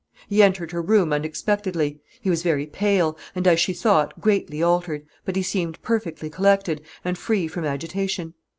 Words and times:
He 0.27 0.41
entered 0.41 0.71
her 0.71 0.81
room 0.81 1.13
unexpectedly, 1.13 1.99
he 2.21 2.31
was 2.31 2.41
very 2.41 2.65
pale, 2.65 3.19
and 3.35 3.45
as 3.45 3.59
she 3.59 3.71
thought, 3.71 4.19
greatly 4.19 4.59
altered, 4.63 5.05
but 5.25 5.35
he 5.35 5.43
seemed 5.43 5.79
perfectly 5.83 6.27
collected, 6.27 6.81
and 7.05 7.15
free 7.19 7.47
from 7.47 7.65
agitation. 7.65 8.33